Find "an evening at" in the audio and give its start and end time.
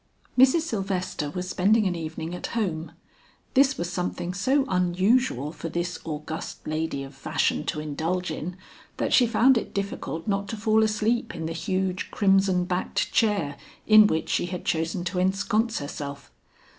1.85-2.47